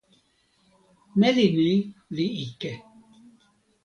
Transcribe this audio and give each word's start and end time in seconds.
meli 1.19 1.45
ni 1.61 1.71
li 2.15 2.25
ike. 2.45 2.71